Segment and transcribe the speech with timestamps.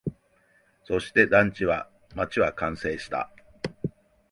[0.83, 3.29] そして、団地は、街は完成した